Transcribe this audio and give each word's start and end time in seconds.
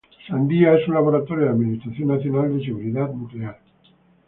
Sandia 0.27 0.73
es 0.73 0.87
un 0.87 0.95
laboratorio 0.95 1.45
de 1.45 1.51
Administración 1.51 2.07
Nacional 2.07 2.57
de 2.57 2.65
Seguridad 2.65 3.13
Nuclear. 3.13 3.59